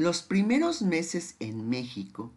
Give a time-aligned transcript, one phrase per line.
[0.00, 2.32] Los primeros meses en México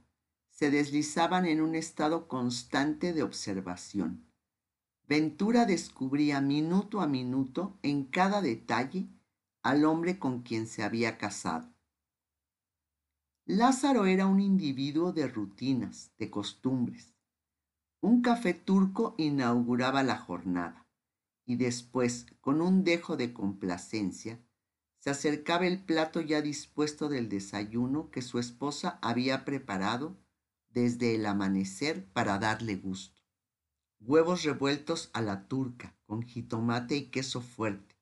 [0.50, 4.26] se deslizaban en un estado constante de observación.
[5.08, 9.10] Ventura descubría minuto a minuto en cada detalle
[9.62, 11.72] al hombre con quien se había casado.
[13.46, 17.14] Lázaro era un individuo de rutinas, de costumbres.
[18.02, 20.88] Un café turco inauguraba la jornada
[21.46, 24.44] y después, con un dejo de complacencia,
[25.02, 30.16] se acercaba el plato ya dispuesto del desayuno que su esposa había preparado
[30.70, 33.20] desde el amanecer para darle gusto.
[34.00, 37.96] Huevos revueltos a la turca, con jitomate y queso fuerte,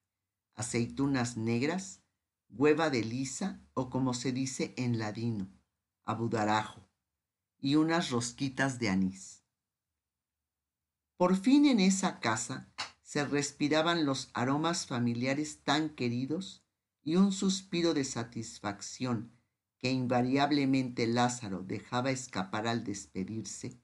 [0.56, 2.02] aceitunas negras,
[2.50, 5.50] hueva de lisa o como se dice en ladino,
[6.04, 6.86] abudarajo,
[7.62, 9.46] y unas rosquitas de anís.
[11.16, 16.66] Por fin en esa casa se respiraban los aromas familiares tan queridos
[17.04, 19.32] y un suspiro de satisfacción
[19.78, 23.82] que invariablemente Lázaro dejaba escapar al despedirse,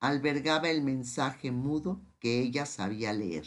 [0.00, 3.46] albergaba el mensaje mudo que ella sabía leer.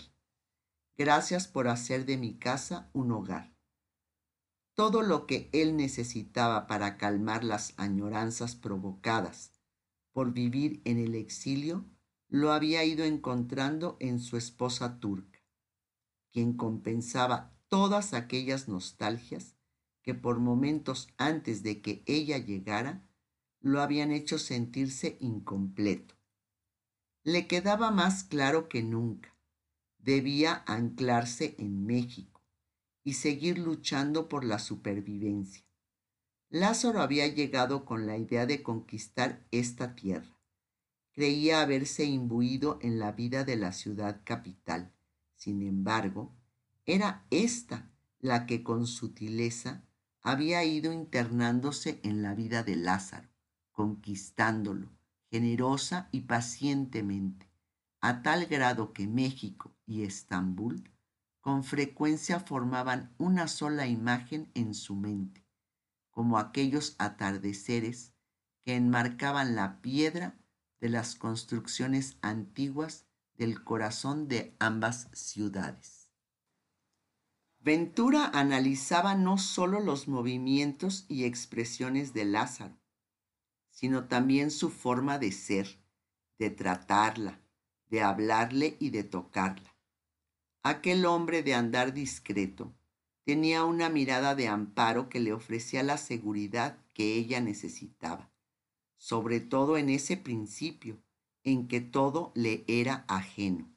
[0.97, 3.55] Gracias por hacer de mi casa un hogar.
[4.73, 9.51] Todo lo que él necesitaba para calmar las añoranzas provocadas
[10.11, 11.85] por vivir en el exilio
[12.27, 15.39] lo había ido encontrando en su esposa turca,
[16.31, 19.55] quien compensaba todas aquellas nostalgias
[20.01, 23.07] que por momentos antes de que ella llegara
[23.61, 26.15] lo habían hecho sentirse incompleto.
[27.23, 29.35] Le quedaba más claro que nunca.
[29.97, 32.41] Debía anclarse en México
[33.03, 35.65] y seguir luchando por la supervivencia.
[36.49, 40.39] Lázaro había llegado con la idea de conquistar esta tierra.
[41.11, 44.93] Creía haberse imbuido en la vida de la ciudad capital.
[45.35, 46.38] Sin embargo,
[46.91, 47.87] era esta
[48.17, 49.83] la que con sutileza
[50.23, 53.29] había ido internándose en la vida de Lázaro,
[53.71, 54.89] conquistándolo,
[55.29, 57.47] generosa y pacientemente,
[58.01, 60.89] a tal grado que México y Estambul
[61.41, 65.45] con frecuencia formaban una sola imagen en su mente,
[66.09, 68.15] como aquellos atardeceres
[68.63, 70.39] que enmarcaban la piedra
[70.81, 73.05] de las construcciones antiguas
[73.35, 75.98] del corazón de ambas ciudades.
[77.61, 82.79] Ventura analizaba no solo los movimientos y expresiones de Lázaro,
[83.69, 85.77] sino también su forma de ser,
[86.37, 87.41] de tratarla,
[87.89, 89.75] de hablarle y de tocarla.
[90.63, 92.73] Aquel hombre de andar discreto
[93.25, 98.31] tenía una mirada de amparo que le ofrecía la seguridad que ella necesitaba,
[98.97, 101.03] sobre todo en ese principio
[101.43, 103.69] en que todo le era ajeno.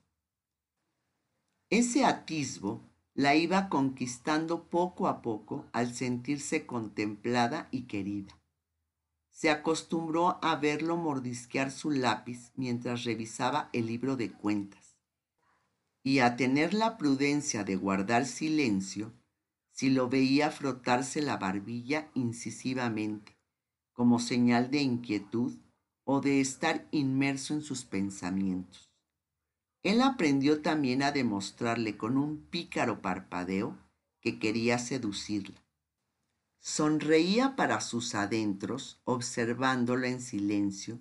[1.69, 8.39] Ese atisbo la iba conquistando poco a poco al sentirse contemplada y querida.
[9.31, 14.97] Se acostumbró a verlo mordisquear su lápiz mientras revisaba el libro de cuentas
[16.03, 19.13] y a tener la prudencia de guardar silencio
[19.71, 23.37] si lo veía frotarse la barbilla incisivamente,
[23.93, 25.59] como señal de inquietud
[26.05, 28.92] o de estar inmerso en sus pensamientos.
[29.83, 33.79] Él aprendió también a demostrarle con un pícaro parpadeo
[34.21, 35.61] que quería seducirla.
[36.61, 41.01] Sonreía para sus adentros, observándolo en silencio,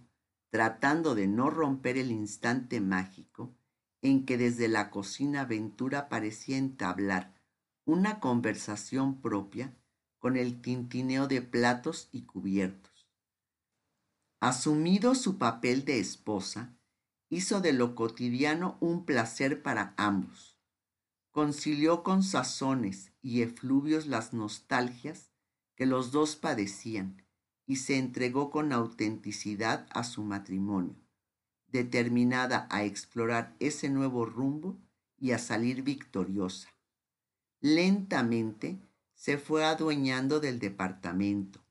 [0.49, 3.55] tratando de no romper el instante mágico
[4.01, 7.39] en que desde la cocina Ventura parecía entablar
[7.85, 9.75] una conversación propia
[10.17, 13.07] con el tintineo de platos y cubiertos.
[14.39, 16.75] Asumido su papel de esposa,
[17.31, 20.59] hizo de lo cotidiano un placer para ambos.
[21.31, 25.31] Concilió con sazones y efluvios las nostalgias
[25.75, 27.25] que los dos padecían
[27.65, 31.01] y se entregó con autenticidad a su matrimonio,
[31.67, 34.77] determinada a explorar ese nuevo rumbo
[35.17, 36.67] y a salir victoriosa.
[37.61, 38.77] Lentamente
[39.13, 41.63] se fue adueñando del departamento,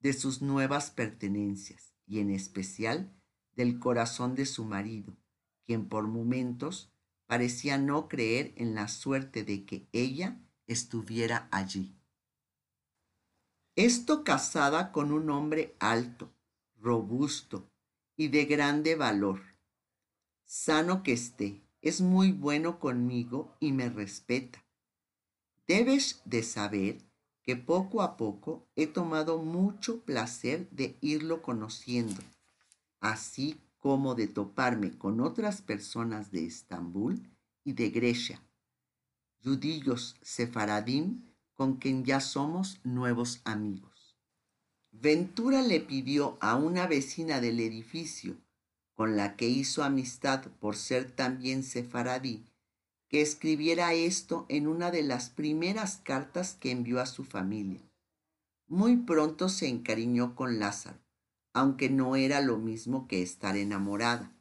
[0.00, 3.17] de sus nuevas pertenencias y en especial
[3.58, 5.16] del corazón de su marido,
[5.64, 6.92] quien por momentos
[7.26, 11.92] parecía no creer en la suerte de que ella estuviera allí.
[13.74, 16.32] Esto casada con un hombre alto,
[16.76, 17.68] robusto
[18.16, 19.40] y de grande valor.
[20.44, 24.64] Sano que esté, es muy bueno conmigo y me respeta.
[25.66, 26.98] Debes de saber
[27.42, 32.22] que poco a poco he tomado mucho placer de irlo conociendo
[33.00, 37.28] así como de toparme con otras personas de Estambul
[37.64, 38.42] y de Grecia,
[39.42, 41.24] judíos sefaradim
[41.54, 44.16] con quien ya somos nuevos amigos.
[44.90, 48.36] Ventura le pidió a una vecina del edificio,
[48.94, 52.44] con la que hizo amistad por ser también sefaradí,
[53.08, 57.80] que escribiera esto en una de las primeras cartas que envió a su familia.
[58.66, 60.98] Muy pronto se encariñó con Lázaro,
[61.52, 64.32] aunque no era lo mismo que estar enamorada.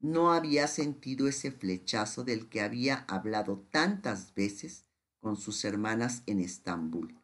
[0.00, 4.84] No había sentido ese flechazo del que había hablado tantas veces
[5.20, 7.18] con sus hermanas en Estambul,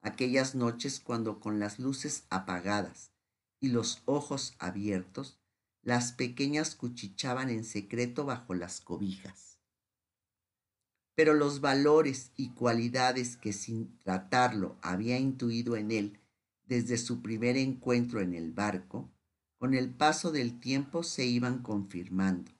[0.00, 3.12] aquellas noches cuando con las luces apagadas
[3.60, 5.38] y los ojos abiertos,
[5.82, 9.58] las pequeñas cuchichaban en secreto bajo las cobijas.
[11.14, 16.20] Pero los valores y cualidades que sin tratarlo había intuido en él
[16.66, 19.12] desde su primer encuentro en el barco,
[19.58, 22.52] con el paso del tiempo se iban confirmando.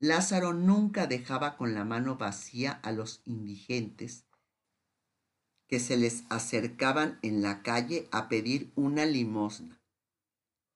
[0.00, 4.24] Lázaro nunca dejaba con la mano vacía a los indigentes
[5.66, 9.82] que se les acercaban en la calle a pedir una limosna.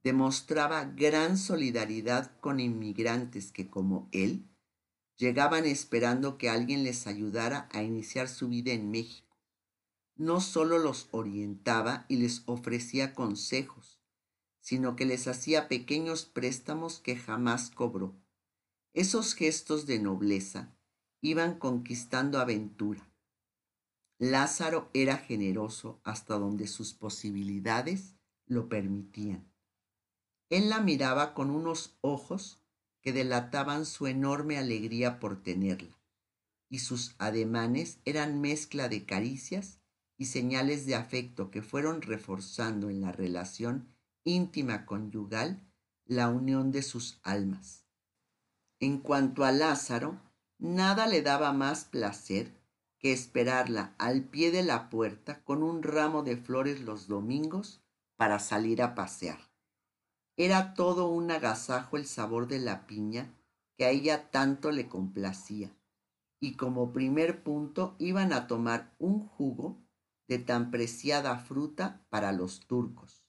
[0.03, 4.45] Demostraba gran solidaridad con inmigrantes que, como él,
[5.17, 9.22] llegaban esperando que alguien les ayudara a iniciar su vida en México.
[10.17, 13.99] No solo los orientaba y les ofrecía consejos,
[14.61, 18.15] sino que les hacía pequeños préstamos que jamás cobró.
[18.95, 20.77] Esos gestos de nobleza
[21.21, 23.09] iban conquistando aventura.
[24.19, 28.15] Lázaro era generoso hasta donde sus posibilidades
[28.47, 29.51] lo permitían.
[30.49, 32.61] Él la miraba con unos ojos
[33.01, 35.99] que delataban su enorme alegría por tenerla,
[36.69, 39.81] y sus ademanes eran mezcla de caricias
[40.23, 43.89] y señales de afecto que fueron reforzando en la relación
[44.23, 45.69] íntima conyugal
[46.05, 47.87] la unión de sus almas.
[48.79, 50.21] En cuanto a Lázaro,
[50.59, 52.53] nada le daba más placer
[53.01, 57.83] que esperarla al pie de la puerta con un ramo de flores los domingos
[58.17, 59.41] para salir a pasear.
[60.37, 63.35] Era todo un agasajo el sabor de la piña
[63.77, 65.75] que a ella tanto le complacía,
[66.39, 69.83] y como primer punto iban a tomar un jugo
[70.29, 73.23] de tan preciada fruta para los turcos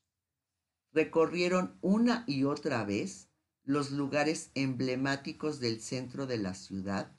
[0.94, 3.30] recorrieron una y otra vez
[3.64, 7.12] los lugares emblemáticos del centro de la ciudad,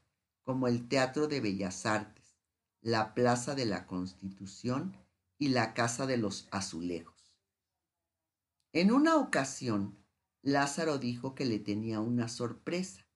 [0.42, 2.36] como el Teatro de Bellas Artes,
[2.80, 4.96] la Plaza de la Constitución
[5.38, 7.34] y la Casa de los Azulejos.
[8.72, 9.98] En una ocasión,
[10.42, 13.06] Lázaro dijo que le tenía una sorpresa,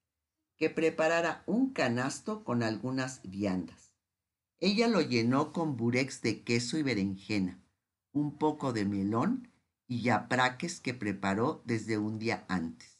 [0.56, 3.87] que preparara un canasto con algunas viandas.
[4.60, 7.62] Ella lo llenó con burex de queso y berenjena,
[8.12, 9.52] un poco de melón
[9.86, 12.98] y yapraques que preparó desde un día antes.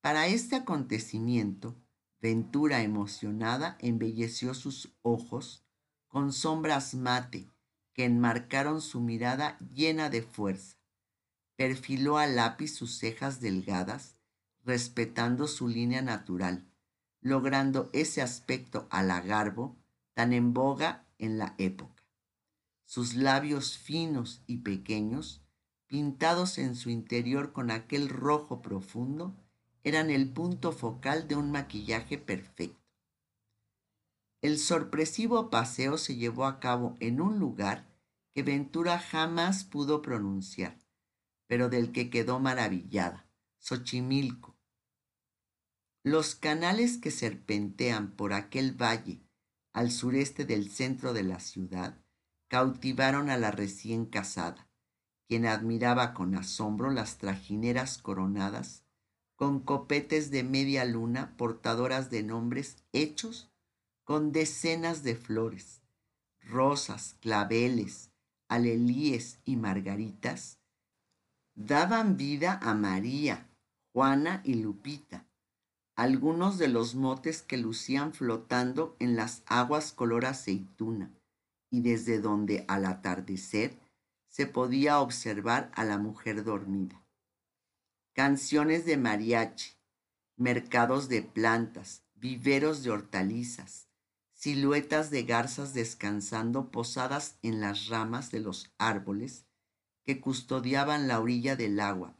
[0.00, 1.76] Para este acontecimiento,
[2.24, 5.62] Ventura emocionada embelleció sus ojos
[6.08, 7.50] con sombras mate
[7.92, 10.78] que enmarcaron su mirada llena de fuerza.
[11.54, 14.16] Perfiló a lápiz sus cejas delgadas,
[14.62, 16.66] respetando su línea natural,
[17.20, 19.76] logrando ese aspecto halagarbo
[20.14, 22.02] tan en boga en la época.
[22.84, 25.44] Sus labios finos y pequeños
[25.94, 29.36] pintados en su interior con aquel rojo profundo,
[29.84, 32.80] eran el punto focal de un maquillaje perfecto.
[34.40, 37.86] El sorpresivo paseo se llevó a cabo en un lugar
[38.32, 40.78] que Ventura jamás pudo pronunciar,
[41.46, 43.28] pero del que quedó maravillada,
[43.60, 44.56] Xochimilco.
[46.02, 49.23] Los canales que serpentean por aquel valle
[49.74, 51.98] al sureste del centro de la ciudad
[52.48, 54.66] cautivaron a la recién casada
[55.26, 58.84] quien admiraba con asombro las trajineras coronadas
[59.36, 63.50] con copetes de media luna portadoras de nombres hechos
[64.04, 65.82] con decenas de flores,
[66.40, 68.10] rosas, claveles,
[68.48, 70.58] alelíes y margaritas,
[71.54, 73.48] daban vida a María,
[73.92, 75.26] Juana y Lupita,
[75.96, 81.12] algunos de los motes que lucían flotando en las aguas color aceituna,
[81.70, 83.78] y desde donde al atardecer
[84.28, 87.04] se podía observar a la mujer dormida.
[88.12, 89.74] Canciones de mariachi,
[90.36, 93.88] mercados de plantas, viveros de hortalizas,
[94.32, 99.46] siluetas de garzas descansando posadas en las ramas de los árboles
[100.04, 102.16] que custodiaban la orilla del agua.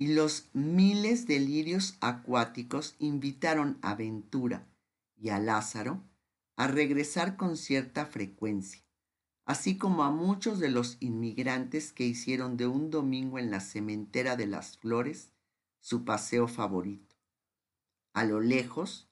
[0.00, 4.66] Y los miles de lirios acuáticos invitaron a Ventura
[5.16, 6.02] y a Lázaro
[6.56, 8.82] a regresar con cierta frecuencia
[9.50, 14.36] así como a muchos de los inmigrantes que hicieron de un domingo en la cementera
[14.36, 15.32] de las flores
[15.80, 17.16] su paseo favorito.
[18.12, 19.08] A lo lejos,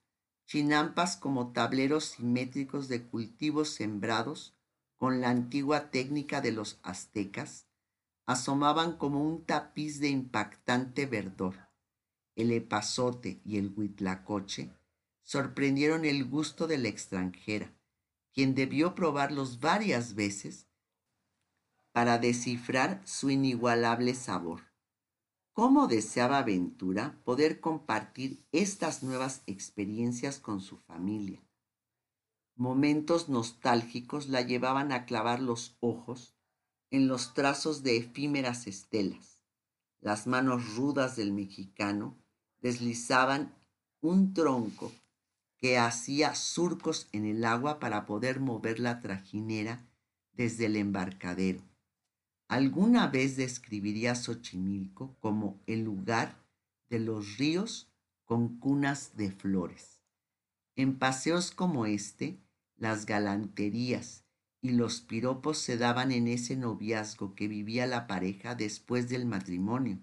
[0.46, 4.54] chinampas como tableros simétricos de cultivos sembrados
[4.96, 7.66] con la antigua técnica de los aztecas
[8.28, 11.70] asomaban como un tapiz de impactante verdor.
[12.36, 14.70] El epazote y el huitlacoche
[15.22, 17.74] sorprendieron el gusto de la extranjera,
[18.34, 20.66] quien debió probarlos varias veces
[21.92, 24.60] para descifrar su inigualable sabor.
[25.54, 31.42] ¿Cómo deseaba Ventura poder compartir estas nuevas experiencias con su familia?
[32.56, 36.37] Momentos nostálgicos la llevaban a clavar los ojos
[36.90, 39.42] en los trazos de efímeras estelas.
[40.00, 42.16] Las manos rudas del mexicano
[42.60, 43.54] deslizaban
[44.00, 44.92] un tronco
[45.58, 49.84] que hacía surcos en el agua para poder mover la trajinera
[50.32, 51.62] desde el embarcadero.
[52.46, 56.42] Alguna vez describiría Xochimilco como el lugar
[56.88, 57.90] de los ríos
[58.24, 60.00] con cunas de flores.
[60.76, 62.38] En paseos como este,
[62.76, 64.24] las galanterías
[64.60, 70.00] y los piropos se daban en ese noviazgo que vivía la pareja después del matrimonio.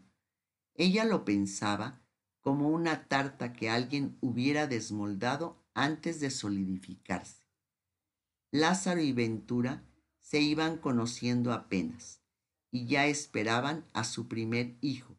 [0.74, 2.02] Ella lo pensaba
[2.42, 7.44] como una tarta que alguien hubiera desmoldado antes de solidificarse.
[8.52, 9.84] Lázaro y Ventura
[10.20, 12.22] se iban conociendo apenas
[12.72, 15.18] y ya esperaban a su primer hijo.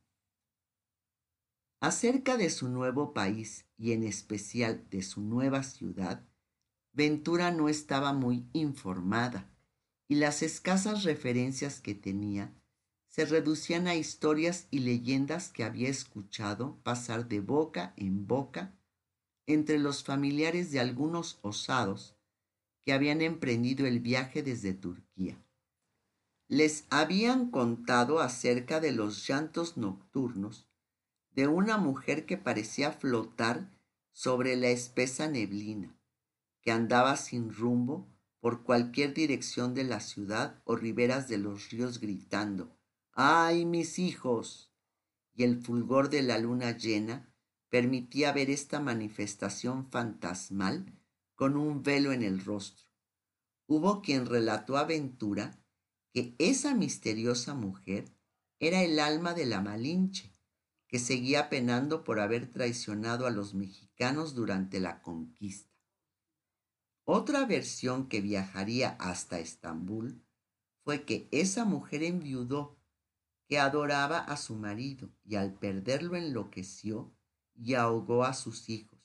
[1.81, 6.27] Acerca de su nuevo país y en especial de su nueva ciudad,
[6.97, 9.47] Ventura no estaba muy informada
[10.09, 12.55] y las escasas referencias que tenía
[13.07, 18.75] se reducían a historias y leyendas que había escuchado pasar de boca en boca
[19.47, 22.17] entre los familiares de algunos osados
[22.83, 25.37] que habían emprendido el viaje desde Turquía.
[26.49, 30.67] Les habían contado acerca de los llantos nocturnos
[31.33, 33.71] de una mujer que parecía flotar
[34.13, 35.96] sobre la espesa neblina,
[36.67, 42.01] que andaba sin rumbo por cualquier dirección de la ciudad o riberas de los ríos
[42.01, 42.77] gritando,
[43.13, 44.73] ¡ay, mis hijos!
[45.33, 47.33] Y el fulgor de la luna llena
[47.69, 50.93] permitía ver esta manifestación fantasmal
[51.37, 52.89] con un velo en el rostro.
[53.69, 55.63] Hubo quien relató aventura
[56.13, 58.07] que esa misteriosa mujer
[58.59, 60.33] era el alma de la Malinche,
[60.89, 65.76] que seguía penando por haber traicionado a los mexicanos durante la conquista.
[67.09, 70.23] Otra versión que viajaría hasta Estambul
[70.83, 72.77] fue que esa mujer enviudó,
[73.49, 77.15] que adoraba a su marido y al perderlo enloqueció
[77.55, 78.99] y ahogó a sus hijos,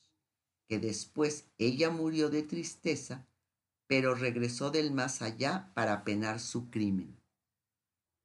[0.67, 3.27] que después ella murió de tristeza
[3.91, 7.20] pero regresó del más allá para penar su crimen.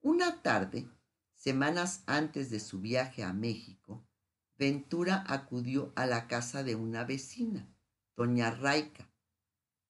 [0.00, 0.88] Una tarde,
[1.34, 4.06] semanas antes de su viaje a México,
[4.56, 7.68] Ventura acudió a la casa de una vecina,
[8.14, 9.10] doña Raica,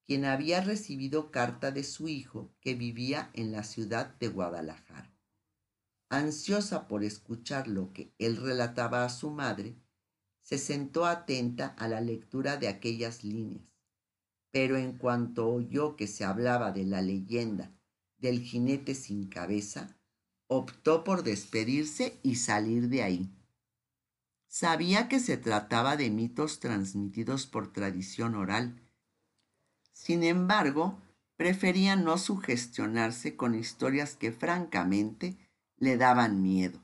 [0.07, 5.13] quien había recibido carta de su hijo que vivía en la ciudad de Guadalajara.
[6.09, 9.77] Ansiosa por escuchar lo que él relataba a su madre,
[10.43, 13.67] se sentó atenta a la lectura de aquellas líneas
[14.57, 17.77] pero en cuanto oyó que se hablaba de la leyenda
[18.17, 19.99] del jinete sin cabeza,
[20.47, 23.31] optó por despedirse y salir de ahí.
[24.49, 28.83] Sabía que se trataba de mitos transmitidos por tradición oral.
[29.97, 31.01] Sin embargo,
[31.37, 35.37] prefería no sugestionarse con historias que francamente
[35.77, 36.81] le daban miedo,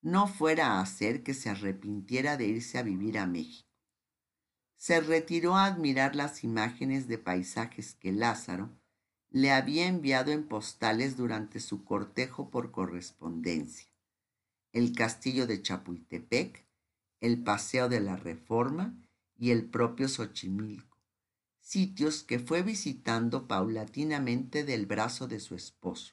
[0.00, 3.72] no fuera a hacer que se arrepintiera de irse a vivir a México
[4.82, 8.68] se retiró a admirar las imágenes de paisajes que Lázaro
[9.30, 13.86] le había enviado en postales durante su cortejo por correspondencia.
[14.72, 16.66] El castillo de Chapultepec,
[17.20, 19.00] el Paseo de la Reforma
[19.38, 20.91] y el propio Xochimilco,
[21.72, 26.12] sitios que fue visitando paulatinamente del brazo de su esposo.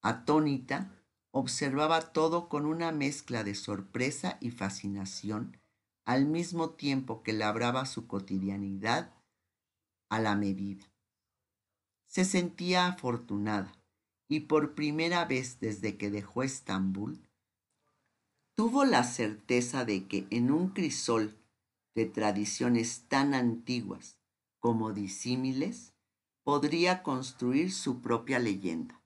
[0.00, 0.94] Atónita,
[1.32, 5.60] observaba todo con una mezcla de sorpresa y fascinación
[6.04, 9.12] al mismo tiempo que labraba su cotidianidad
[10.08, 10.88] a la medida.
[12.06, 13.72] Se sentía afortunada
[14.28, 17.18] y por primera vez desde que dejó Estambul,
[18.54, 21.36] tuvo la certeza de que en un crisol
[21.96, 24.20] de tradiciones tan antiguas
[24.64, 25.92] como disímiles,
[26.42, 29.03] podría construir su propia leyenda.